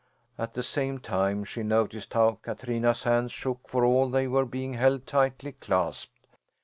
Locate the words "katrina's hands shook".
2.41-3.69